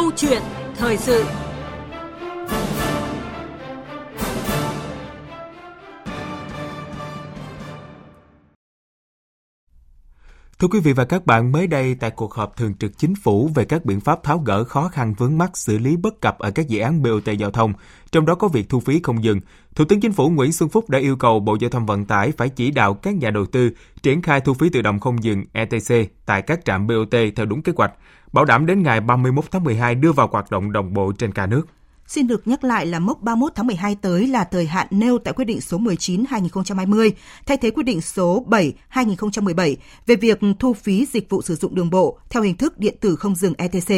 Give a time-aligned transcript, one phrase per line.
[0.00, 0.42] Câu chuyện
[0.78, 1.24] thời sự.
[10.60, 13.50] Thưa quý vị và các bạn, mới đây tại cuộc họp thường trực chính phủ
[13.54, 16.50] về các biện pháp tháo gỡ khó khăn vướng mắt xử lý bất cập ở
[16.50, 17.72] các dự án BOT giao thông,
[18.12, 19.40] trong đó có việc thu phí không dừng,
[19.74, 22.32] Thủ tướng Chính phủ Nguyễn Xuân Phúc đã yêu cầu Bộ Giao thông Vận tải
[22.36, 23.70] phải chỉ đạo các nhà đầu tư
[24.02, 27.62] triển khai thu phí tự động không dừng ETC tại các trạm BOT theo đúng
[27.62, 27.92] kế hoạch,
[28.32, 31.46] bảo đảm đến ngày 31 tháng 12 đưa vào hoạt động đồng bộ trên cả
[31.46, 31.66] nước.
[32.10, 35.34] Xin được nhắc lại là mốc 31 tháng 12 tới là thời hạn nêu tại
[35.34, 37.10] quyết định số 19-2020,
[37.46, 38.46] thay thế quyết định số
[38.92, 42.94] 7-2017 về việc thu phí dịch vụ sử dụng đường bộ theo hình thức điện
[43.00, 43.88] tử không dừng ETC.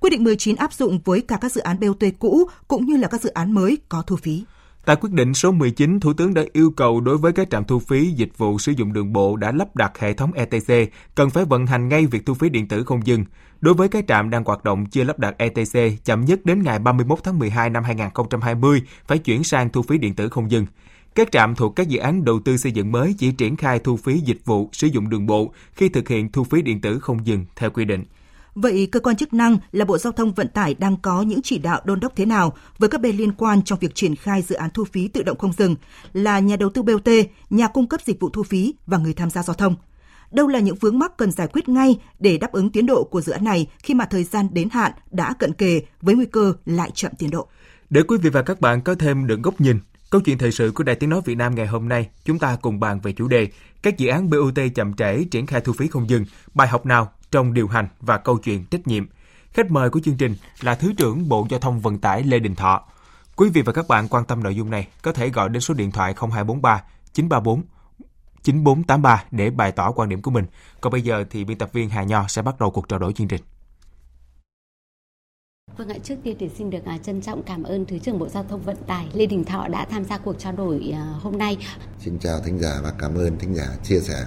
[0.00, 3.08] Quyết định 19 áp dụng với cả các dự án BOT cũ cũng như là
[3.08, 4.44] các dự án mới có thu phí.
[4.84, 7.78] Tại quyết định số 19, Thủ tướng đã yêu cầu đối với các trạm thu
[7.78, 11.44] phí dịch vụ sử dụng đường bộ đã lắp đặt hệ thống ETC cần phải
[11.44, 13.24] vận hành ngay việc thu phí điện tử không dừng.
[13.60, 16.78] Đối với các trạm đang hoạt động chưa lắp đặt ETC, chậm nhất đến ngày
[16.78, 20.66] 31 tháng 12 năm 2020 phải chuyển sang thu phí điện tử không dừng.
[21.14, 23.96] Các trạm thuộc các dự án đầu tư xây dựng mới chỉ triển khai thu
[23.96, 27.26] phí dịch vụ sử dụng đường bộ khi thực hiện thu phí điện tử không
[27.26, 28.04] dừng theo quy định.
[28.54, 31.58] Vậy cơ quan chức năng là Bộ Giao thông Vận tải đang có những chỉ
[31.58, 34.54] đạo đôn đốc thế nào với các bên liên quan trong việc triển khai dự
[34.54, 35.76] án thu phí tự động không dừng
[36.12, 37.08] là nhà đầu tư BOT,
[37.50, 39.76] nhà cung cấp dịch vụ thu phí và người tham gia giao thông?
[40.30, 43.20] Đâu là những vướng mắc cần giải quyết ngay để đáp ứng tiến độ của
[43.20, 46.54] dự án này khi mà thời gian đến hạn đã cận kề với nguy cơ
[46.66, 47.48] lại chậm tiến độ?
[47.90, 49.78] Để quý vị và các bạn có thêm được góc nhìn,
[50.10, 52.56] câu chuyện thời sự của Đài Tiếng Nói Việt Nam ngày hôm nay, chúng ta
[52.62, 53.48] cùng bàn về chủ đề
[53.82, 57.12] các dự án BOT chậm trễ triển khai thu phí không dừng, bài học nào
[57.30, 59.06] trong điều hành và câu chuyện trách nhiệm.
[59.52, 62.54] Khách mời của chương trình là Thứ trưởng Bộ Giao thông Vận tải Lê Đình
[62.54, 62.82] Thọ.
[63.36, 65.74] Quý vị và các bạn quan tâm nội dung này có thể gọi đến số
[65.74, 66.82] điện thoại 0243
[67.12, 67.62] 934
[68.42, 70.44] 9483 để bày tỏ quan điểm của mình.
[70.80, 73.12] Còn bây giờ thì biên tập viên Hà Nho sẽ bắt đầu cuộc trao đổi
[73.12, 73.40] chương trình.
[75.76, 78.28] Vâng ạ, trước tiên thì xin được à, trân trọng cảm ơn Thứ trưởng Bộ
[78.28, 81.38] Giao thông Vận tải Lê Đình Thọ đã tham gia cuộc trao đổi à, hôm
[81.38, 81.56] nay.
[81.98, 84.24] Xin chào thính giả và cảm ơn thính giả chia sẻ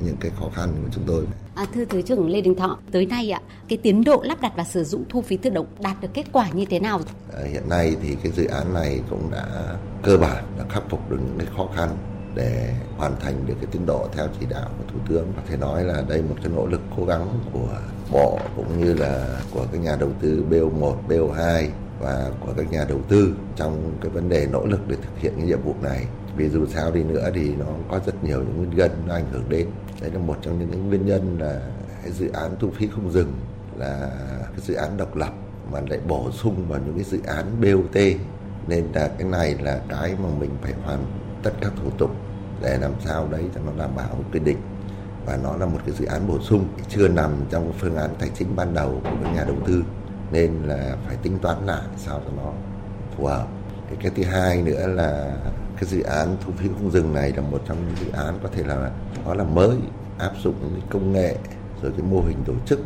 [0.00, 1.24] những cái khó khăn của chúng tôi.
[1.54, 4.52] À, thưa Thứ trưởng Lê Đình Thọ, tới nay ạ, cái tiến độ lắp đặt
[4.56, 7.00] và sử dụng thu phí tự động đạt được kết quả như thế nào?
[7.34, 11.10] À, hiện nay thì cái dự án này cũng đã cơ bản đã khắc phục
[11.10, 11.88] được những cái khó khăn
[12.34, 15.56] để hoàn thành được cái tiến độ theo chỉ đạo của thủ tướng có thể
[15.56, 17.78] nói là đây một cái nỗ lực cố gắng của
[18.12, 21.68] bộ cũng như là của các nhà đầu tư BO1, BO2
[22.00, 25.32] và của các nhà đầu tư trong cái vấn đề nỗ lực để thực hiện
[25.36, 28.56] cái nhiệm vụ này vì dù sao đi nữa thì nó có rất nhiều những
[28.56, 29.66] nguyên nhân nó ảnh hưởng đến
[30.00, 31.60] đấy là một trong những nguyên nhân là
[32.02, 33.32] cái dự án thu phí không dừng
[33.76, 35.32] là cái dự án độc lập
[35.72, 37.96] mà lại bổ sung vào những cái dự án BOT
[38.68, 41.04] nên là cái này là cái mà mình phải hoàn
[41.42, 42.10] tất các thủ tục
[42.62, 44.58] để làm sao đấy cho nó đảm bảo quy định.
[45.26, 48.30] Và nó là một cái dự án bổ sung chưa nằm trong phương án tài
[48.34, 49.84] chính ban đầu của các nhà đầu tư.
[50.32, 52.52] Nên là phải tính toán lại sao cho nó
[53.16, 53.46] phù hợp.
[53.88, 55.36] Cái, cái thứ hai nữa là
[55.76, 58.48] cái dự án thu phí không dừng này là một trong những dự án có
[58.52, 58.90] thể là,
[59.24, 59.76] nó là mới,
[60.18, 61.36] áp dụng cái công nghệ
[61.82, 62.80] rồi cái mô hình tổ chức.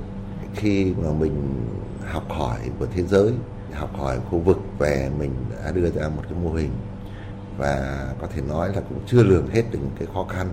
[0.54, 1.64] Khi mà mình
[2.06, 3.32] học hỏi của thế giới,
[3.72, 5.34] học hỏi khu vực về mình
[5.64, 6.70] đã đưa ra một cái mô hình
[7.58, 10.48] và có thể nói là cũng chưa lường hết được những cái khó khăn,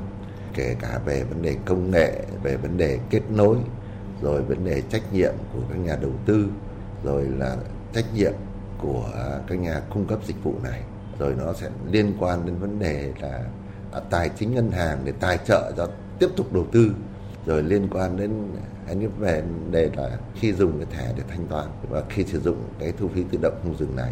[0.53, 3.57] kể cả về vấn đề công nghệ, về vấn đề kết nối,
[4.21, 6.47] rồi vấn đề trách nhiệm của các nhà đầu tư,
[7.03, 7.57] rồi là
[7.93, 8.33] trách nhiệm
[8.77, 9.09] của
[9.47, 10.81] các nhà cung cấp dịch vụ này
[11.19, 13.43] rồi nó sẽ liên quan đến vấn đề là
[14.09, 15.87] tài chính ngân hàng để tài trợ cho
[16.19, 16.91] tiếp tục đầu tư.
[17.45, 18.31] Rồi liên quan đến
[18.95, 22.39] những về vấn đề là khi dùng cái thẻ để thanh toán và khi sử
[22.39, 24.11] dụng cái thu phí tự động không dừng này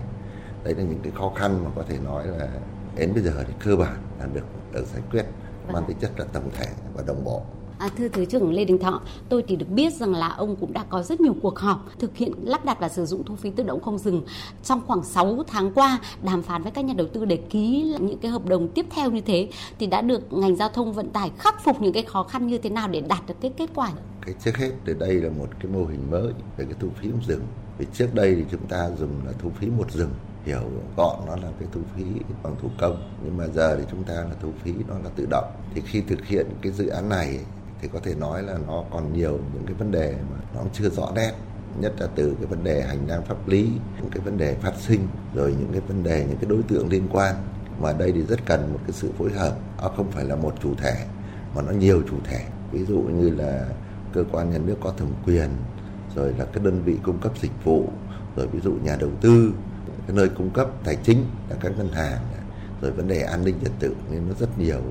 [0.64, 2.48] đấy là những cái khó khăn mà có thể nói là
[2.96, 5.26] đến bây giờ thì cơ bản là được được giải quyết.
[5.72, 7.42] Mang tính chất là tổng thể và đồng bộ
[7.80, 10.74] À, thưa Thứ trưởng Lê Đình Thọ, tôi thì được biết rằng là ông cũng
[10.74, 13.50] đã có rất nhiều cuộc họp thực hiện lắp đặt và sử dụng thu phí
[13.50, 14.24] tự động không dừng.
[14.64, 18.18] Trong khoảng 6 tháng qua, đàm phán với các nhà đầu tư để ký những
[18.18, 19.50] cái hợp đồng tiếp theo như thế
[19.80, 22.58] thì đã được ngành giao thông vận tải khắc phục những cái khó khăn như
[22.58, 23.92] thế nào để đạt được cái kết quả?
[24.26, 27.12] Cái trước hết thì đây là một cái mô hình mới về cái thu phí
[27.12, 27.42] không dừng.
[27.78, 30.10] Vì trước đây thì chúng ta dùng là thu phí một dừng
[30.46, 30.62] hiểu
[30.98, 32.04] gọn nó là cái thu phí
[32.44, 35.28] bằng thủ công nhưng mà giờ thì chúng ta là thu phí nó là tự
[35.30, 37.40] động thì khi thực hiện cái dự án này
[37.86, 40.90] thì có thể nói là nó còn nhiều những cái vấn đề mà nó chưa
[40.90, 41.32] rõ nét.
[41.80, 43.70] Nhất là từ cái vấn đề hành lang pháp lý,
[44.02, 46.90] những cái vấn đề phát sinh, rồi những cái vấn đề, những cái đối tượng
[46.90, 47.36] liên quan.
[47.82, 50.54] Mà đây thì rất cần một cái sự phối hợp nó không phải là một
[50.64, 51.06] chủ thể,
[51.56, 52.46] mà nó nhiều chủ thể.
[52.72, 53.66] Ví dụ như là
[54.14, 55.50] cơ quan nhà nước có thẩm quyền,
[56.16, 57.90] rồi là cái đơn vị cung cấp dịch vụ,
[58.36, 59.54] rồi ví dụ nhà đầu tư,
[60.08, 62.22] cái nơi cung cấp tài chính là các ngân hàng,
[62.82, 64.82] rồi vấn đề an ninh trật tự, nên nó rất nhiều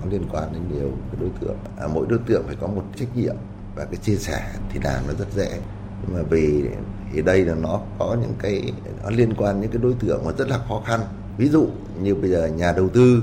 [0.00, 2.84] có liên quan đến nhiều cái đối tượng à, mỗi đối tượng phải có một
[2.96, 3.36] trách nhiệm
[3.76, 5.60] và cái chia sẻ thì làm nó rất dễ.
[6.02, 6.64] Nhưng mà vì
[7.12, 8.72] thì đây là nó có những cái
[9.02, 11.00] nó liên quan những cái đối tượng mà rất là khó khăn.
[11.36, 11.68] Ví dụ
[12.02, 13.22] như bây giờ nhà đầu tư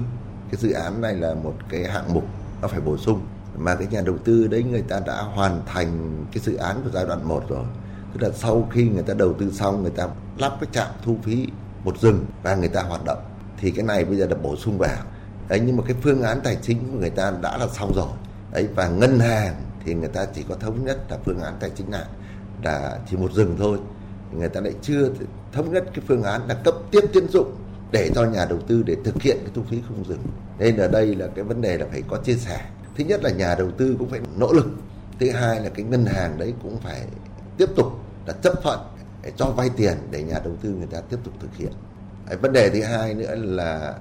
[0.51, 2.23] cái dự án này là một cái hạng mục
[2.61, 3.21] nó phải bổ sung.
[3.57, 6.89] Mà cái nhà đầu tư đấy người ta đã hoàn thành cái dự án của
[6.93, 7.65] giai đoạn 1 rồi.
[8.13, 11.17] Tức là sau khi người ta đầu tư xong người ta lắp cái trạm thu
[11.23, 11.47] phí
[11.83, 13.23] một rừng và người ta hoạt động.
[13.57, 14.97] Thì cái này bây giờ là bổ sung vào
[15.49, 18.07] ấy nhưng mà cái phương án tài chính của người ta đã là xong rồi.
[18.53, 19.55] Ấy và ngân hàng
[19.85, 22.05] thì người ta chỉ có thống nhất là phương án tài chính nào
[22.63, 23.77] là chỉ một rừng thôi.
[24.31, 25.09] Người ta lại chưa
[25.51, 27.55] thống nhất cái phương án là cấp tiếp tín dụng
[27.91, 30.23] để cho nhà đầu tư để thực hiện cái thu phí không dừng.
[30.59, 32.61] Nên ở đây là cái vấn đề là phải có chia sẻ.
[32.97, 34.67] Thứ nhất là nhà đầu tư cũng phải nỗ lực.
[35.19, 37.01] Thứ hai là cái ngân hàng đấy cũng phải
[37.57, 37.87] tiếp tục
[38.25, 38.79] là chấp thuận
[39.23, 41.71] để cho vay tiền để nhà đầu tư người ta tiếp tục thực hiện.
[42.41, 43.93] Vấn đề thứ hai nữa là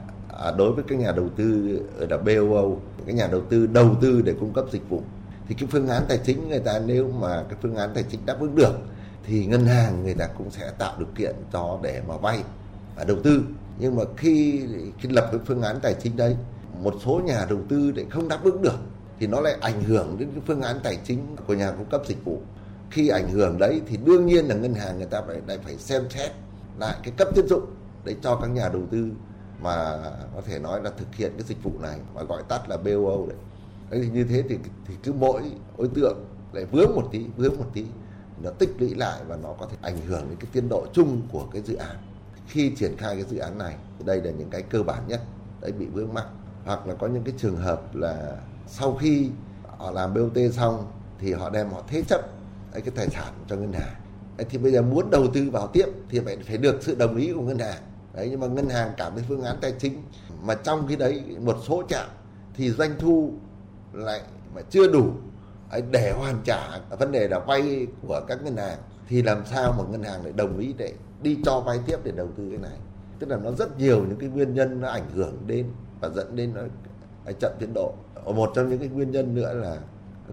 [0.43, 3.97] à, đối với các nhà đầu tư ở là BOO cái nhà đầu tư đầu
[4.01, 5.03] tư để cung cấp dịch vụ
[5.49, 8.27] thì cái phương án tài chính người ta nếu mà cái phương án tài chính
[8.27, 8.75] đáp ứng được
[9.25, 12.43] thì ngân hàng người ta cũng sẽ tạo điều kiện cho để mà vay
[12.97, 13.43] và đầu tư.
[13.79, 14.63] Nhưng mà khi
[14.99, 16.37] khi lập cái phương án tài chính đấy
[16.83, 18.79] một số nhà đầu tư để không đáp ứng được
[19.19, 22.03] thì nó lại ảnh hưởng đến cái phương án tài chính của nhà cung cấp
[22.07, 22.41] dịch vụ.
[22.91, 25.77] Khi ảnh hưởng đấy thì đương nhiên là ngân hàng người ta phải lại phải
[25.77, 26.31] xem xét
[26.79, 27.65] lại cái cấp tín dụng
[28.05, 29.11] để cho các nhà đầu tư
[29.61, 29.99] mà
[30.35, 33.27] có thể nói là thực hiện cái dịch vụ này mà gọi tắt là BOO
[33.27, 33.37] đấy.
[33.91, 35.43] đấy, thì như thế thì thì cứ mỗi
[35.79, 37.85] đối tượng lại vướng một tí, vướng một tí,
[38.43, 41.23] nó tích lũy lại và nó có thể ảnh hưởng đến cái tiến độ chung
[41.33, 41.97] của cái dự án.
[42.47, 45.21] Khi triển khai cái dự án này, đây là những cái cơ bản nhất,
[45.61, 46.27] đấy, bị vướng mắc.
[46.65, 49.31] Hoặc là có những cái trường hợp là sau khi
[49.79, 50.87] họ làm BOT xong
[51.19, 52.21] thì họ đem, họ thế chấp
[52.73, 53.95] cái tài sản cho ngân hàng.
[54.49, 57.33] Thì bây giờ muốn đầu tư vào tiếp thì phải phải được sự đồng ý
[57.33, 57.83] của ngân hàng
[58.15, 60.03] đấy, nhưng mà ngân hàng cảm thấy phương án tài chính.
[60.43, 62.09] Mà trong khi đấy, một số trạm
[62.55, 63.33] thì doanh thu
[63.93, 64.21] lại
[64.55, 65.11] mà chưa đủ.
[65.91, 68.79] Để hoàn trả vấn đề là vay của các ngân hàng,
[69.09, 72.13] thì làm sao mà ngân hàng lại đồng ý để đi cho vay tiếp để
[72.13, 72.79] đầu tư cái này?
[73.19, 75.67] Tức là nó rất nhiều những cái nguyên nhân nó ảnh hưởng đến
[76.01, 76.63] và dẫn đến nó
[77.41, 77.95] chậm tiến độ.
[78.25, 79.77] Một trong những cái nguyên nhân nữa là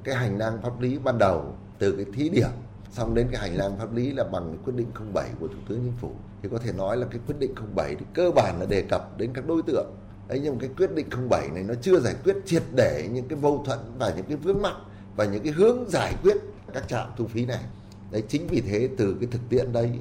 [0.03, 2.49] cái hành lang pháp lý ban đầu từ cái thí điểm
[2.91, 5.59] xong đến cái hành lang pháp lý là bằng cái quyết định 07 của thủ
[5.67, 6.11] tướng chính phủ.
[6.41, 9.17] Thì có thể nói là cái quyết định 07 thì cơ bản là đề cập
[9.17, 9.87] đến các đối tượng.
[10.27, 13.27] Ấy nhưng mà cái quyết định 07 này nó chưa giải quyết triệt để những
[13.27, 14.75] cái mâu thuẫn và những cái vướng mắc
[15.15, 16.37] và những cái hướng giải quyết
[16.73, 17.63] các trạm thu phí này.
[18.11, 19.91] Đấy chính vì thế từ cái thực tiễn đây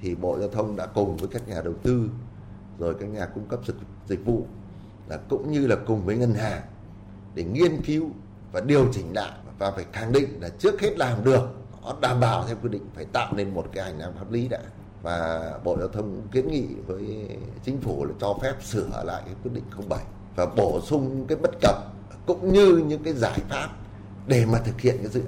[0.00, 2.10] thì bộ giao thông đã cùng với các nhà đầu tư
[2.78, 3.76] rồi các nhà cung cấp dịch,
[4.08, 4.46] dịch vụ
[5.08, 6.62] là cũng như là cùng với ngân hàng
[7.34, 8.10] để nghiên cứu
[8.52, 11.48] và điều chỉnh lại và phải khẳng định là trước hết làm được
[11.82, 14.48] nó đảm bảo theo quy định phải tạo nên một cái hành lang pháp lý
[14.48, 14.58] đã.
[15.02, 17.28] Và bộ giao thông cũng kiến nghị với
[17.64, 20.04] chính phủ là cho phép sửa lại cái quyết định 07
[20.36, 21.76] và bổ sung cái bất cập
[22.26, 23.68] cũng như những cái giải pháp
[24.26, 25.22] để mà thực hiện cái dự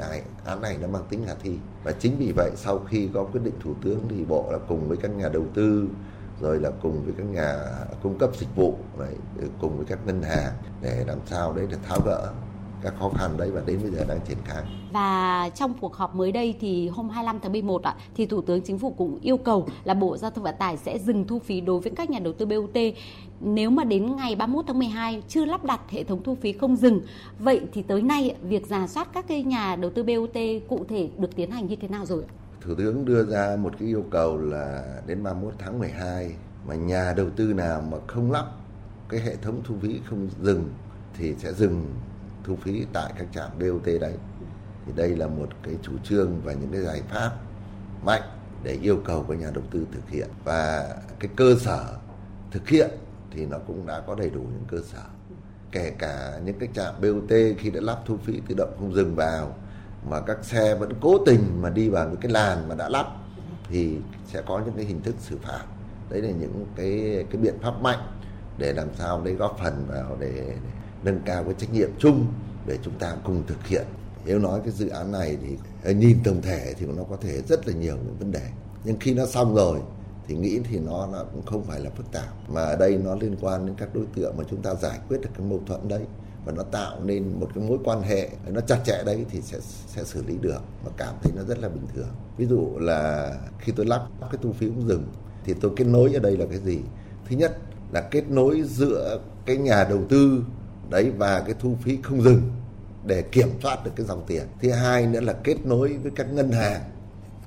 [0.45, 1.59] án này nó mang tính khả thi.
[1.85, 4.89] Và chính vì vậy sau khi có quyết định thủ tướng thì bộ là cùng
[4.89, 5.89] với các nhà đầu tư
[6.41, 7.59] rồi là cùng với các nhà
[8.03, 9.15] cung cấp dịch vụ đấy,
[9.61, 10.53] cùng với các ngân hàng
[10.83, 12.33] để làm sao đấy để tháo gỡ
[12.83, 14.63] các khó khăn đấy và đến bây giờ đang triển khai.
[14.93, 18.63] Và trong cuộc họp mới đây thì hôm 25 tháng 11 ạ thì Thủ tướng
[18.63, 21.61] Chính phủ cũng yêu cầu là Bộ Giao thông Vận tải sẽ dừng thu phí
[21.61, 22.77] đối với các nhà đầu tư BOT
[23.41, 26.77] nếu mà đến ngày 31 tháng 12 chưa lắp đặt hệ thống thu phí không
[26.77, 27.01] dừng.
[27.39, 30.37] Vậy thì tới nay việc giả soát các cái nhà đầu tư BOT
[30.69, 32.23] cụ thể được tiến hành như thế nào rồi?
[32.61, 36.31] Thủ tướng đưa ra một cái yêu cầu là đến 31 tháng 12
[36.67, 38.47] mà nhà đầu tư nào mà không lắp
[39.09, 40.69] cái hệ thống thu phí không dừng
[41.19, 41.85] thì sẽ dừng
[42.51, 44.15] thu phí tại các trạm BOT đấy.
[44.87, 47.31] Thì đây là một cái chủ trương và những cái giải pháp
[48.05, 48.23] mạnh
[48.63, 50.29] để yêu cầu các nhà đầu tư thực hiện.
[50.45, 51.97] Và cái cơ sở
[52.51, 52.91] thực hiện
[53.31, 55.03] thì nó cũng đã có đầy đủ những cơ sở.
[55.73, 59.15] Kể cả những cái trạm BOT khi đã lắp thu phí tự động không dừng
[59.15, 59.55] vào
[60.11, 63.07] mà các xe vẫn cố tình mà đi vào những cái làn mà đã lắp
[63.69, 65.65] thì sẽ có những cái hình thức xử phạt.
[66.11, 68.07] Đấy là những cái cái biện pháp mạnh
[68.59, 70.71] để làm sao đấy góp phần vào để, để
[71.03, 72.27] nâng cao cái trách nhiệm chung
[72.67, 73.87] để chúng ta cùng thực hiện.
[74.25, 77.43] Nếu nói cái dự án này thì ờ, nhìn tổng thể thì nó có thể
[77.49, 78.49] rất là nhiều những vấn đề.
[78.85, 79.81] Nhưng khi nó xong rồi
[80.27, 82.51] thì nghĩ thì nó, là cũng không phải là phức tạp.
[82.51, 85.21] Mà ở đây nó liên quan đến các đối tượng mà chúng ta giải quyết
[85.21, 86.03] được cái mâu thuẫn đấy
[86.45, 89.59] và nó tạo nên một cái mối quan hệ nó chặt chẽ đấy thì sẽ
[89.87, 92.09] sẽ xử lý được và cảm thấy nó rất là bình thường.
[92.37, 95.05] Ví dụ là khi tôi lắp cái thu phí cũng dừng
[95.45, 96.81] thì tôi kết nối ở đây là cái gì?
[97.29, 97.59] Thứ nhất
[97.93, 100.45] là kết nối giữa cái nhà đầu tư
[100.91, 102.51] đấy, và cái thu phí không dừng
[103.05, 104.43] để kiểm soát được cái dòng tiền.
[104.63, 106.81] Thứ hai nữa là kết nối với các ngân hàng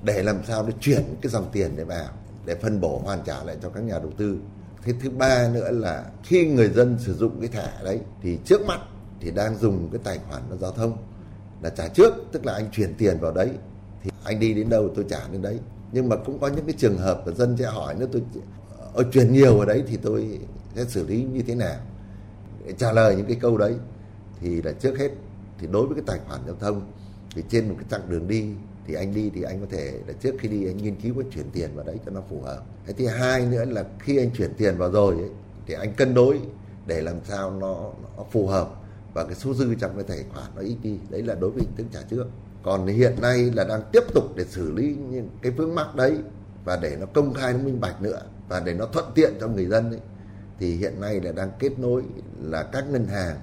[0.02, 2.08] để làm sao để chuyển cái dòng tiền để vào,
[2.46, 4.38] để phân bổ hoàn trả lại cho các nhà đầu tư.
[4.82, 8.66] Thế thứ ba nữa là khi người dân sử dụng cái thẻ đấy thì trước
[8.66, 8.80] mắt
[9.20, 10.96] thì đang dùng cái tài khoản giao thông
[11.62, 13.50] là trả trước, tức là anh chuyển tiền vào đấy
[14.02, 15.58] thì anh đi đến đâu tôi trả đến đấy.
[15.92, 18.22] Nhưng mà cũng có những cái trường hợp mà dân sẽ hỏi nếu tôi
[18.94, 20.38] ở chuyển nhiều ở đấy thì tôi
[20.76, 21.76] sẽ xử lý như thế nào?
[22.64, 23.74] Để trả lời những cái câu đấy
[24.40, 25.10] thì là trước hết
[25.58, 26.92] thì đối với cái tài khoản giao thông
[27.34, 28.48] thì trên một cái chặng đường đi
[28.86, 31.22] thì anh đi thì anh có thể là trước khi đi anh nghiên cứu có
[31.34, 32.62] chuyển tiền vào đấy cho nó phù hợp.
[32.86, 35.30] Cái thứ hai nữa là khi anh chuyển tiền vào rồi ấy,
[35.66, 36.40] thì anh cân đối
[36.86, 38.74] để làm sao nó, nó phù hợp
[39.14, 40.98] và cái số dư trong cái tài khoản nó ít đi.
[41.10, 42.26] Đấy là đối với hình thức trả trước.
[42.62, 46.18] Còn hiện nay là đang tiếp tục để xử lý những cái vướng mắc đấy
[46.64, 49.48] và để nó công khai nó minh bạch nữa và để nó thuận tiện cho
[49.48, 50.00] người dân ấy,
[50.58, 52.02] thì hiện nay là đang kết nối
[52.42, 53.36] là các ngân hàng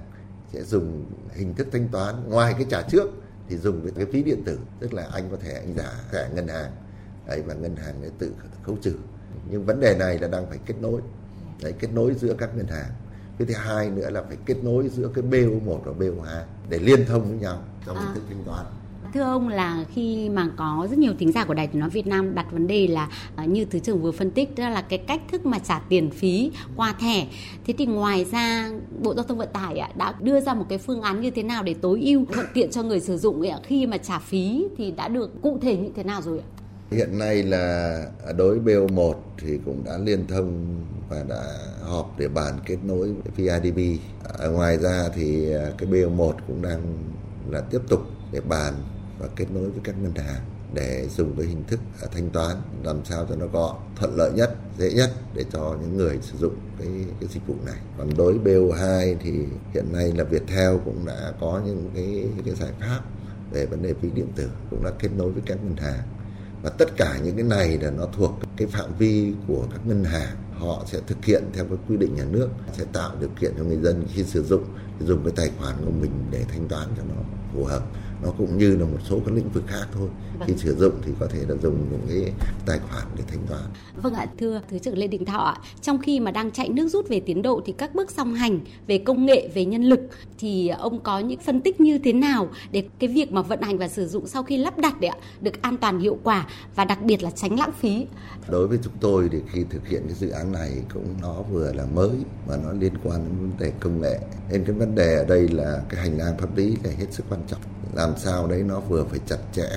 [0.52, 2.14] sẽ dùng hình thức thanh toán.
[2.30, 3.10] Ngoài cái trả trước
[3.48, 6.28] thì dùng cái, cái phí điện tử tức là anh có thể anh giả thẻ
[6.34, 6.72] ngân hàng.
[7.26, 8.94] Đấy và ngân hàng để tự khấu trừ.
[9.50, 11.00] Nhưng vấn đề này là đang phải kết nối.
[11.62, 12.90] Đấy kết nối giữa các ngân hàng.
[13.38, 17.06] Cái thứ hai nữa là phải kết nối giữa cái BO1 và BO2 để liên
[17.06, 18.66] thông với nhau trong hình thức thanh toán
[19.14, 22.06] thưa ông là khi mà có rất nhiều thính giả của đài tiếng nói Việt
[22.06, 24.98] Nam đặt vấn đề là ờ, như thứ trưởng vừa phân tích đó là cái
[24.98, 27.26] cách thức mà trả tiền phí qua thẻ
[27.66, 28.70] thế thì ngoài ra
[29.02, 31.62] Bộ Giao thông Vận tải đã đưa ra một cái phương án như thế nào
[31.62, 35.08] để tối ưu thuận tiện cho người sử dụng khi mà trả phí thì đã
[35.08, 36.46] được cụ thể như thế nào rồi ạ?
[36.90, 37.96] Hiện nay là
[38.36, 40.76] đối BO1 thì cũng đã liên thông
[41.08, 41.42] và đã
[41.82, 43.78] họp để bàn kết nối với VIDB.
[44.38, 46.80] À, ngoài ra thì ờ, cái BO1 cũng đang
[47.50, 48.00] là tiếp tục
[48.32, 48.74] để bàn
[49.22, 50.40] và kết nối với các ngân hàng
[50.74, 51.80] để dùng cái hình thức
[52.12, 55.96] thanh toán, làm sao cho nó gọn thuận lợi nhất, dễ nhất để cho những
[55.96, 56.88] người sử dụng cái
[57.20, 57.78] cái dịch vụ này.
[57.98, 59.32] Còn đối với BO2 thì
[59.74, 63.00] hiện nay là Viettel cũng đã có những cái cái giải pháp
[63.52, 66.02] về vấn đề phí điện tử, cũng đã kết nối với các ngân hàng.
[66.62, 70.04] Và tất cả những cái này là nó thuộc cái phạm vi của các ngân
[70.04, 70.36] hàng.
[70.52, 73.64] Họ sẽ thực hiện theo cái quy định nhà nước, sẽ tạo điều kiện cho
[73.64, 74.64] người dân khi sử dụng,
[75.00, 77.14] dùng cái tài khoản của mình để thanh toán cho nó
[77.54, 77.82] phù hợp
[78.22, 80.08] nó cũng như là một số các lĩnh vực khác thôi.
[80.38, 80.48] Vâng.
[80.48, 82.32] khi sử dụng thì có thể là dùng những cái
[82.66, 83.62] tài khoản để thanh toán.
[84.02, 85.56] Vâng ạ thưa thứ trưởng lê đình thọ ạ.
[85.80, 88.60] Trong khi mà đang chạy nước rút về tiến độ thì các bước song hành
[88.86, 90.00] về công nghệ về nhân lực
[90.38, 93.78] thì ông có những phân tích như thế nào để cái việc mà vận hành
[93.78, 96.84] và sử dụng sau khi lắp đặt đấy ạ được an toàn hiệu quả và
[96.84, 98.06] đặc biệt là tránh lãng phí?
[98.48, 101.72] Đối với chúng tôi thì khi thực hiện cái dự án này cũng nó vừa
[101.72, 102.10] là mới
[102.46, 104.18] và nó liên quan đến vấn đề công nghệ.
[104.50, 107.24] Nên cái vấn đề ở đây là cái hành lang pháp lý là hết sức
[107.28, 107.60] quan trọng
[107.92, 109.68] làm sao đấy nó vừa phải chặt chẽ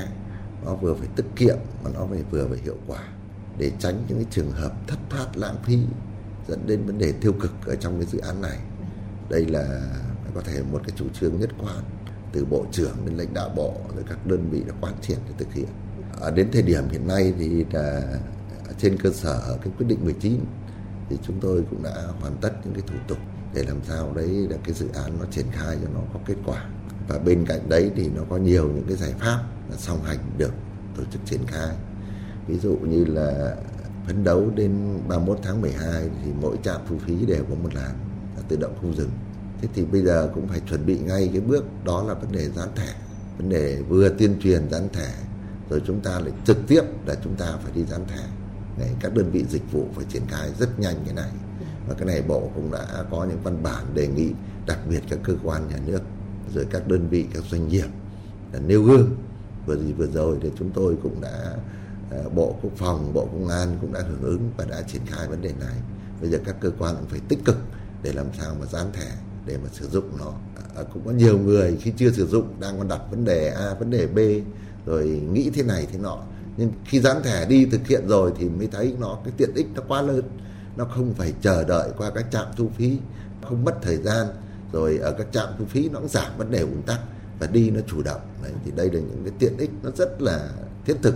[0.66, 3.00] nó vừa phải tiết kiệm mà nó phải vừa phải hiệu quả
[3.58, 5.80] để tránh những cái trường hợp thất thoát lãng phí
[6.48, 8.58] dẫn đến vấn đề tiêu cực ở trong cái dự án này.
[9.30, 9.82] Đây là
[10.36, 11.84] có thể một cái chủ trương nhất quán
[12.32, 15.34] từ bộ trưởng đến lãnh đạo bộ rồi các đơn vị đã quán triệt để
[15.38, 15.68] thực hiện.
[16.22, 18.02] À, đến thời điểm hiện nay thì là
[18.78, 20.40] trên cơ sở cái quyết định 19
[21.10, 23.18] thì chúng tôi cũng đã hoàn tất những cái thủ tục
[23.54, 26.36] để làm sao đấy là cái dự án nó triển khai cho nó có kết
[26.46, 26.70] quả
[27.08, 30.20] và bên cạnh đấy thì nó có nhiều những cái giải pháp là song hành
[30.38, 30.54] được
[30.98, 31.76] tổ chức triển khai.
[32.48, 33.56] Ví dụ như là
[34.08, 37.92] phấn đấu đến 31 tháng 12 thì mỗi trạm thu phí đều có một làn
[38.48, 39.12] tự động không dừng.
[39.62, 42.50] Thế thì bây giờ cũng phải chuẩn bị ngay cái bước đó là vấn đề
[42.50, 42.94] dán thẻ
[43.38, 45.14] vấn đề vừa tuyên truyền dán thẻ
[45.70, 48.24] rồi chúng ta lại trực tiếp là chúng ta phải đi dán thẻ.
[48.80, 51.30] Đấy, các đơn vị dịch vụ phải triển khai rất nhanh cái này.
[51.88, 54.32] Và cái này bộ cũng đã có những văn bản đề nghị
[54.66, 56.02] đặc biệt các cơ quan nhà nước
[56.54, 57.88] rồi các đơn vị các doanh nghiệp
[58.68, 59.16] nêu gương.
[59.66, 61.56] Vừa gì vừa rồi thì chúng tôi cũng đã
[62.12, 65.28] à, bộ quốc phòng bộ công an cũng đã hưởng ứng và đã triển khai
[65.28, 65.76] vấn đề này.
[66.22, 67.58] Bây giờ các cơ quan cũng phải tích cực
[68.04, 69.12] để làm sao mà dán thẻ
[69.46, 70.34] để mà sử dụng nó.
[70.76, 73.74] À, cũng có nhiều người khi chưa sử dụng đang còn đặt vấn đề a
[73.74, 74.20] vấn đề b
[74.88, 76.18] rồi nghĩ thế này thế nọ.
[76.58, 79.68] Nhưng khi dán thẻ đi thực hiện rồi thì mới thấy nó cái tiện ích
[79.76, 80.22] nó quá lớn.
[80.78, 82.98] Nó không phải chờ đợi qua các trạm thu phí
[83.42, 84.28] không mất thời gian
[84.72, 87.00] rồi ở các trạm thu phí nó cũng giảm vấn đề ùn tắc
[87.40, 88.22] và đi nó chủ động.
[88.44, 90.50] Đấy, thì đây là những cái tiện ích nó rất là
[90.86, 91.16] thiết thực.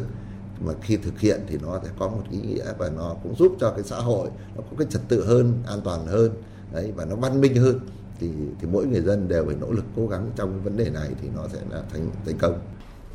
[0.66, 3.56] Mà khi thực hiện thì nó sẽ có một ý nghĩa và nó cũng giúp
[3.60, 6.32] cho cái xã hội nó có cái trật tự hơn an toàn hơn
[6.74, 7.80] đấy và nó văn minh hơn.
[8.20, 8.30] Thì
[8.62, 11.10] thì mỗi người dân đều phải nỗ lực cố gắng trong cái vấn đề này
[11.22, 12.60] thì nó sẽ là thành thành công.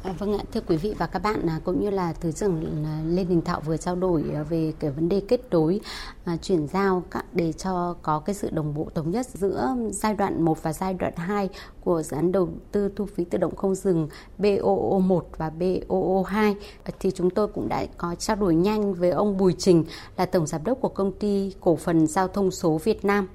[0.05, 2.85] À, vâng ạ, thưa quý vị và các bạn, à, cũng như là Thứ trưởng
[2.85, 5.81] à, Lê Đình Thọ vừa trao đổi à, về cái vấn đề kết nối
[6.25, 10.43] à, chuyển giao để cho có cái sự đồng bộ thống nhất giữa giai đoạn
[10.43, 11.49] 1 và giai đoạn 2
[11.81, 14.09] của dự án đầu tư thu phí tự động không dừng
[14.39, 16.55] BOO1 và BOO2
[17.01, 19.85] thì chúng tôi cũng đã có trao đổi nhanh với ông Bùi Trình
[20.17, 23.29] là tổng giám đốc của công ty cổ phần giao thông số Việt Nam.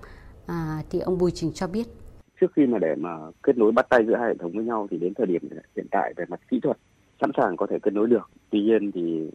[0.45, 1.98] À, thì ông Bùi Trình cho biết
[2.41, 4.87] trước khi mà để mà kết nối bắt tay giữa hai hệ thống với nhau
[4.91, 5.41] thì đến thời điểm
[5.75, 6.77] hiện tại về mặt kỹ thuật,
[7.21, 8.29] sẵn sàng có thể kết nối được.
[8.49, 9.29] Tuy nhiên thì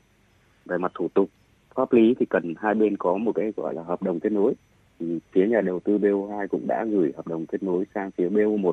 [0.65, 1.29] về mặt thủ tục,
[1.75, 4.55] pháp lý thì cần hai bên có một cái, gọi là, hợp đồng kết nối.
[4.99, 8.29] Thì phía nhà đầu tư BO2 cũng đã gửi hợp đồng kết nối sang phía
[8.29, 8.73] BO1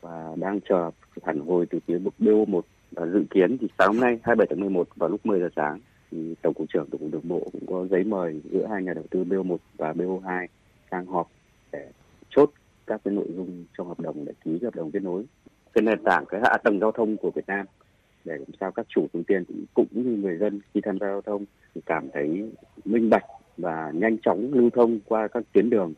[0.00, 0.90] và đang chờ
[1.22, 2.60] phản hồi từ phía BO1
[2.92, 5.80] và dự kiến thì sáng hôm nay 27 tháng 11 vào lúc 10 giờ sáng,
[6.10, 8.92] thì tổng cục trưởng tổng cục đường bộ cũng có giấy mời giữa hai nhà
[8.94, 10.46] đầu tư BO1 và BO2
[10.90, 11.28] sang họp
[11.72, 11.90] để
[12.30, 12.50] chốt
[12.88, 15.24] các cái nội dung trong hợp đồng để ký, hợp đồng kết nối.
[15.74, 17.66] Trên nền tảng, cái hạ tầng giao thông của Việt Nam
[18.24, 21.20] để làm sao các chủ phương tiện cũng như người dân khi tham gia giao
[21.20, 22.52] thông thì cảm thấy
[22.84, 23.24] minh bạch
[23.56, 25.94] và nhanh chóng lưu thông qua các tuyến đường.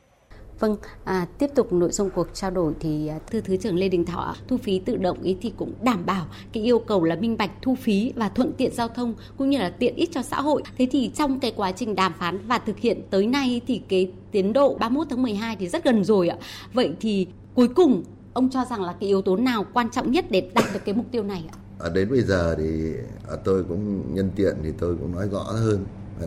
[0.61, 3.89] Vâng, à, tiếp tục nội dung cuộc trao đổi thì à, thưa thứ trưởng Lê
[3.89, 7.17] Đình Thọ, thu phí tự động ý thì cũng đảm bảo cái yêu cầu là
[7.17, 10.23] minh bạch thu phí và thuận tiện giao thông cũng như là tiện ích cho
[10.23, 10.63] xã hội.
[10.79, 14.13] Thế thì trong cái quá trình đàm phán và thực hiện tới nay thì cái
[14.31, 16.37] tiến độ 31 tháng 12 thì rất gần rồi ạ.
[16.73, 20.25] Vậy thì cuối cùng ông cho rằng là cái yếu tố nào quan trọng nhất
[20.31, 21.57] để đạt được cái mục tiêu này ạ?
[21.79, 22.93] À, đến bây giờ thì
[23.31, 25.85] à, tôi cũng nhân tiện thì tôi cũng nói rõ hơn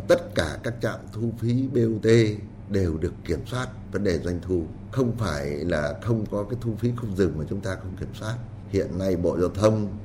[0.08, 2.08] tất cả các trạm thu phí BOT
[2.74, 3.68] đều được kiểm soát.
[3.92, 7.46] Vấn đề doanh thu không phải là không có cái thu phí không dừng mà
[7.50, 8.36] chúng ta không kiểm soát.
[8.70, 9.98] Hiện nay bộ giao thông,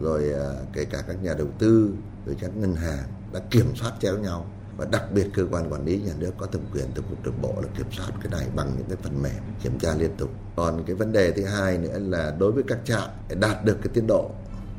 [0.00, 1.94] rồi à, kể cả các nhà đầu tư,
[2.26, 4.46] rồi các ngân hàng đã kiểm soát chéo nhau.
[4.76, 7.42] Và đặc biệt cơ quan quản lý nhà nước có thẩm quyền tổng cục đường
[7.42, 10.30] bộ là kiểm soát cái này bằng những cái phần mềm kiểm tra liên tục.
[10.56, 13.76] Còn cái vấn đề thứ hai nữa là đối với các trạm để đạt được
[13.82, 14.30] cái tiến độ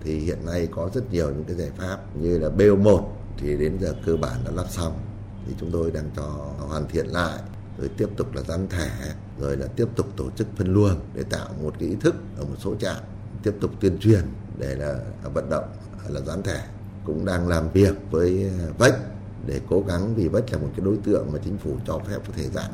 [0.04, 3.04] thì hiện nay có rất nhiều những cái giải pháp như là BO1
[3.38, 4.94] thì đến giờ cơ bản đã lắp xong
[5.46, 6.24] thì chúng tôi đang cho
[6.58, 7.40] hoàn thiện lại,
[7.80, 8.92] rồi tiếp tục là dán thẻ,
[9.40, 12.44] rồi là tiếp tục tổ chức phân luồng để tạo một cái ý thức ở
[12.44, 13.04] một số trạm,
[13.44, 14.22] tiếp tục tuyên truyền
[14.58, 15.00] để là
[15.34, 15.66] vận động
[16.08, 16.66] là dán thẻ.
[17.06, 18.96] Cũng đang làm việc với vách
[19.48, 22.18] để cố gắng vì vách là một cái đối tượng mà chính phủ cho phép
[22.28, 22.72] có thể giãn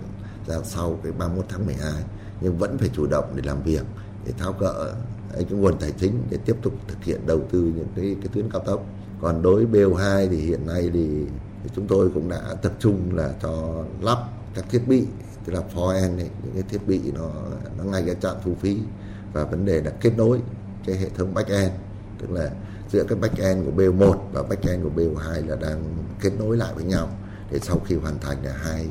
[0.47, 2.03] ra sau cái 31 tháng 12
[2.41, 3.83] nhưng vẫn phải chủ động để làm việc
[4.25, 4.93] để tháo gỡ
[5.33, 8.49] cái nguồn tài chính để tiếp tục thực hiện đầu tư những cái cái tuyến
[8.51, 8.85] cao tốc.
[9.21, 11.25] Còn đối BO2 thì hiện nay thì
[11.63, 14.17] thì chúng tôi cũng đã tập trung là cho lắp
[14.55, 15.05] các thiết bị
[15.45, 17.31] tức là foreend ấy, những cái thiết bị nó
[17.77, 18.77] nó ngay cái trạm thu phí.
[19.33, 20.41] Và vấn đề là kết nối
[20.85, 21.71] cái hệ thống Back End
[22.19, 22.51] tức là
[22.91, 25.83] giữa cái Back End của BO1 và Back End của BO2 là đang
[26.21, 27.09] kết nối lại với nhau
[27.51, 28.87] để sau khi hoàn thành là hai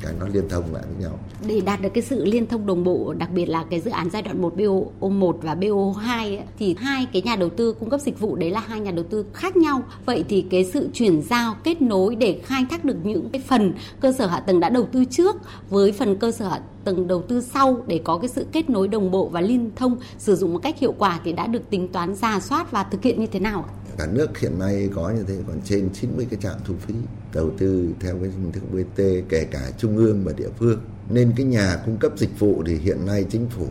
[0.00, 1.18] cái nó liên thông lại với nhau.
[1.46, 4.10] Để đạt được cái sự liên thông đồng bộ, đặc biệt là cái dự án
[4.10, 8.20] giai đoạn 1 BO1 và BO2 thì hai cái nhà đầu tư cung cấp dịch
[8.20, 9.82] vụ đấy là hai nhà đầu tư khác nhau.
[10.06, 13.74] Vậy thì cái sự chuyển giao kết nối để khai thác được những cái phần
[14.00, 15.36] cơ sở hạ tầng đã đầu tư trước
[15.70, 18.88] với phần cơ sở hạ tầng đầu tư sau để có cái sự kết nối
[18.88, 21.88] đồng bộ và liên thông sử dụng một cách hiệu quả thì đã được tính
[21.88, 23.64] toán ra soát và thực hiện như thế nào?
[23.98, 26.94] Cả nước hiện nay có như thế còn trên 90 cái trạm thu phí
[27.36, 30.80] đầu tư theo cái hình thức BT kể cả trung ương và địa phương.
[31.10, 33.66] Nên cái nhà cung cấp dịch vụ thì hiện nay chính phủ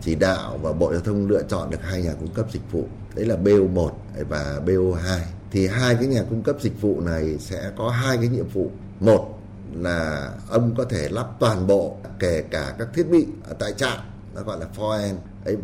[0.00, 2.84] chỉ đạo và Bộ Giao thông lựa chọn được hai nhà cung cấp dịch vụ.
[3.14, 3.90] Đấy là BO1
[4.28, 5.18] và BO2.
[5.50, 8.70] Thì hai cái nhà cung cấp dịch vụ này sẽ có hai cái nhiệm vụ.
[9.00, 9.38] Một
[9.74, 13.98] là ông có thể lắp toàn bộ, kể cả các thiết bị ở tại trạm,
[14.34, 15.14] nó gọi là foreend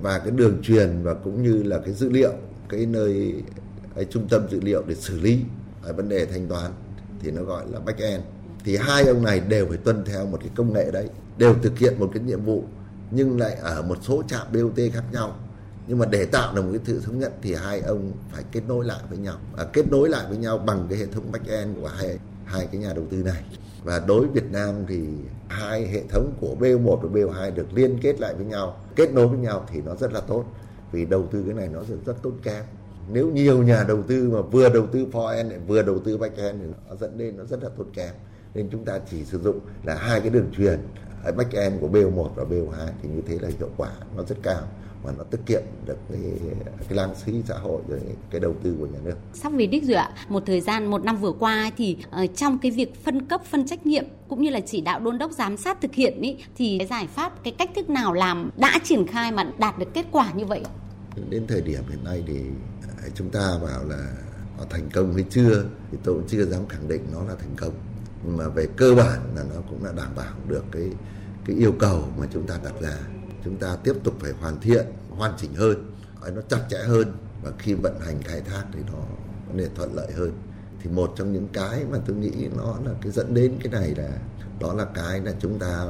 [0.02, 2.32] và cái đường truyền và cũng như là cái dữ liệu,
[2.68, 3.34] cái nơi,
[3.94, 5.40] cái trung tâm dữ liệu để xử lý
[5.84, 6.72] cái vấn đề thanh toán
[7.20, 8.24] thì nó gọi là backend
[8.64, 11.78] thì hai ông này đều phải tuân theo một cái công nghệ đấy đều thực
[11.78, 12.64] hiện một cái nhiệm vụ
[13.10, 15.36] nhưng lại ở một số trạm BOT khác nhau.
[15.86, 18.60] Nhưng mà để tạo được một cái sự thống nhất thì hai ông phải kết
[18.68, 21.76] nối lại với nhau à, kết nối lại với nhau bằng cái hệ thống backend
[21.80, 23.42] của hai hai cái nhà đầu tư này.
[23.84, 25.00] Và đối với Việt Nam thì
[25.48, 29.28] hai hệ thống của BO1 và BO2 được liên kết lại với nhau kết nối
[29.28, 30.44] với nhau thì nó rất là tốt.
[30.92, 32.64] Vì đầu tư cái này nó rất rất tốn kém
[33.12, 36.66] nếu nhiều nhà đầu tư mà vừa đầu tư foreend vừa đầu tư backend thì
[36.88, 38.14] nó dẫn đến nó rất là tốn kém
[38.54, 40.78] nên chúng ta chỉ sử dụng là hai cái đường truyền
[41.36, 44.62] backend của BO1 và BO2 thì như thế là hiệu quả nó rất cao
[45.04, 46.20] mà nó tiết kiệm được cái,
[46.88, 49.14] cái lãng phí xã hội rồi cái đầu tư của nhà nước.
[49.34, 50.10] Sắp về đích rồi ạ.
[50.28, 53.66] Một thời gian một năm vừa qua thì uh, trong cái việc phân cấp phân
[53.66, 56.78] trách nhiệm cũng như là chỉ đạo đôn đốc giám sát thực hiện ý, thì
[56.78, 60.06] cái giải pháp cái cách thức nào làm đã triển khai mà đạt được kết
[60.12, 60.62] quả như vậy?
[61.30, 62.40] Đến thời điểm hiện nay thì
[63.14, 64.12] chúng ta bảo là
[64.56, 65.64] họ thành công hay chưa?
[65.90, 67.74] Thì tôi cũng chưa dám khẳng định nó là thành công.
[68.24, 70.90] Nhưng mà về cơ bản là nó cũng đã đảm bảo được cái
[71.46, 72.98] cái yêu cầu mà chúng ta đặt ra.
[73.44, 75.92] Chúng ta tiếp tục phải hoàn thiện, hoàn chỉnh hơn
[76.34, 77.12] nó chặt chẽ hơn.
[77.42, 78.98] Và khi vận hành, khai thác thì nó
[79.54, 80.32] nên thuận lợi hơn.
[80.82, 83.94] Thì một trong những cái mà tôi nghĩ nó là cái dẫn đến cái này
[83.94, 84.08] là,
[84.60, 85.86] đó là cái là chúng ta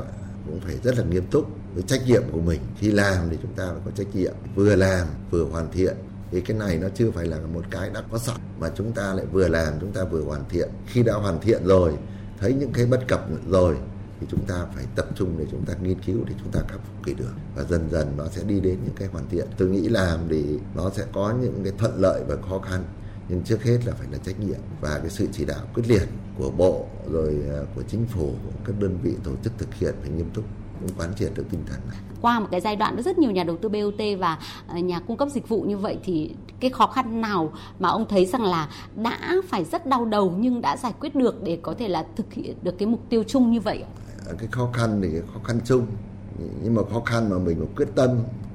[0.46, 2.61] cũng phải rất là nghiêm túc với trách nhiệm của mình.
[2.78, 5.96] Khi làm thì chúng ta phải có trách nhiệm, vừa làm, vừa hoàn thiện
[6.31, 9.14] thì cái này nó chưa phải là một cái đã có sẵn, mà chúng ta
[9.14, 10.69] lại vừa làm, chúng ta vừa hoàn thiện.
[10.87, 11.93] Khi đã hoàn thiện rồi,
[12.41, 13.77] thấy những cái bất cập rồi,
[14.21, 16.81] thì chúng ta phải tập trung để chúng ta nghiên cứu, để chúng ta khắc
[16.87, 17.33] phục kỳ được.
[17.57, 19.47] Và dần dần nó sẽ đi đến những cái hoàn thiện.
[19.59, 22.85] Tôi nghĩ làm thì nó sẽ có những cái thuận lợi và khó khăn,
[23.29, 24.61] nhưng trước hết là phải là trách nhiệm.
[24.81, 28.59] Và cái sự chỉ đạo quyết liệt của bộ, rồi à, của chính phủ, của
[28.64, 30.45] các đơn vị tổ chức thực hiện phải nghiêm túc
[30.81, 31.99] cũng quán triệt được tinh thần này.
[32.21, 35.17] Qua một cái giai đoạn rất nhiều nhà đầu tư BOT và ờ, nhà cung
[35.17, 38.69] cấp dịch vụ như vậy thì cái khó khăn nào mà ông thấy rằng là
[38.97, 42.33] đã phải rất đau đầu nhưng đã giải quyết được để có thể là thực
[42.33, 43.85] hiện được cái mục tiêu chung như vậy?
[44.38, 45.87] Cái khó khăn thì khó khăn chung
[46.62, 48.11] nhưng mà khó khăn mà mình có quyết tâm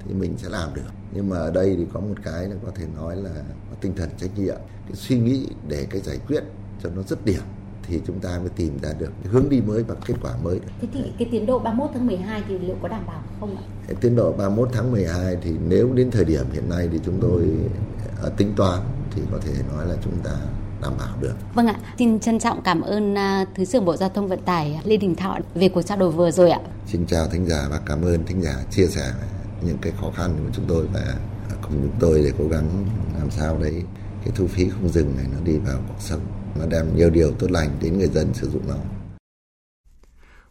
[0.08, 2.72] thì mình sẽ làm được nhưng mà ở đây thì có một cái là có
[2.76, 3.32] thể nói là
[3.70, 4.58] có tinh thần trách nhiệm
[4.88, 6.44] cái suy nghĩ để cái giải quyết
[6.84, 7.42] cho nó rất điểm
[7.88, 10.60] thì chúng ta mới tìm ra được hướng đi mới và kết quả mới.
[10.82, 13.63] Thế thì cái tiến độ 31 tháng 12 thì liệu có đảm bảo không ạ?
[13.88, 17.19] Cái tiến độ 31 tháng 12 thì nếu đến thời điểm hiện nay thì chúng
[17.22, 17.48] tôi
[18.22, 18.82] ở tính toán
[19.15, 20.32] thì có thể nói là chúng ta
[20.82, 21.34] đảm bảo được.
[21.54, 24.80] Vâng ạ, xin trân trọng cảm ơn uh, Thứ trưởng Bộ Giao thông Vận tải
[24.84, 26.60] Lê Đình Thọ về cuộc trao đổi vừa rồi ạ.
[26.88, 29.12] Xin chào thính giả và cảm ơn thính giả chia sẻ
[29.65, 31.15] những cái khó khăn của chúng tôi và
[31.62, 32.86] cùng chúng tôi để cố gắng
[33.19, 33.84] làm sao đấy
[34.24, 36.22] cái thu phí không dừng này nó đi vào cuộc sống
[36.60, 38.76] nó đem nhiều điều tốt lành đến người dân sử dụng nó.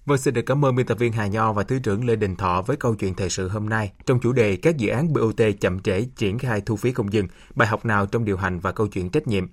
[0.06, 2.36] Vâng, xin được cảm ơn biên tập viên Hà Nho và Thứ trưởng Lê Đình
[2.36, 5.40] Thọ với câu chuyện thời sự hôm nay trong chủ đề các dự án BOT
[5.60, 8.72] chậm trễ triển khai thu phí không dừng, bài học nào trong điều hành và
[8.72, 9.46] câu chuyện trách nhiệm.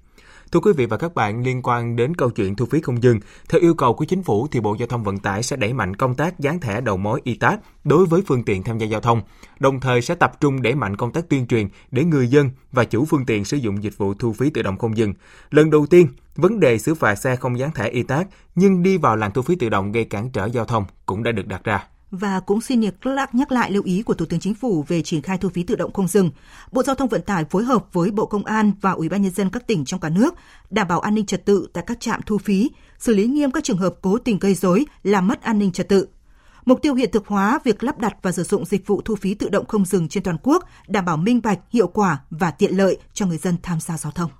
[0.51, 3.19] Thưa quý vị và các bạn, liên quan đến câu chuyện thu phí không dừng,
[3.49, 5.95] theo yêu cầu của chính phủ thì Bộ Giao thông Vận tải sẽ đẩy mạnh
[5.95, 9.01] công tác dán thẻ đầu mối y tác đối với phương tiện tham gia giao
[9.01, 9.21] thông,
[9.59, 12.83] đồng thời sẽ tập trung đẩy mạnh công tác tuyên truyền để người dân và
[12.83, 15.13] chủ phương tiện sử dụng dịch vụ thu phí tự động không dừng.
[15.51, 18.97] Lần đầu tiên, vấn đề xử phạt xe không dán thẻ y tác nhưng đi
[18.97, 21.63] vào làn thu phí tự động gây cản trở giao thông cũng đã được đặt
[21.63, 22.81] ra và cũng xin
[23.33, 25.75] nhắc lại lưu ý của Thủ tướng Chính phủ về triển khai thu phí tự
[25.75, 26.31] động không dừng.
[26.71, 29.31] Bộ Giao thông Vận tải phối hợp với Bộ Công an và Ủy ban nhân
[29.31, 30.35] dân các tỉnh trong cả nước
[30.69, 33.63] đảm bảo an ninh trật tự tại các trạm thu phí, xử lý nghiêm các
[33.63, 36.07] trường hợp cố tình gây rối, làm mất an ninh trật tự.
[36.65, 39.33] Mục tiêu hiện thực hóa việc lắp đặt và sử dụng dịch vụ thu phí
[39.33, 42.77] tự động không dừng trên toàn quốc, đảm bảo minh bạch, hiệu quả và tiện
[42.77, 44.31] lợi cho người dân tham gia giao thông.